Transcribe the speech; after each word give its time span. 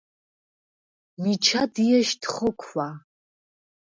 მიჩა 1.21 1.63
დიეშდ 1.73 2.21
ხოქვა: 2.33 2.87